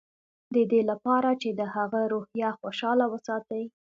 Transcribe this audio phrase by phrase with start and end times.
[0.53, 3.63] د دې لپاره چې د هغه روحيه خوشحاله وساتي.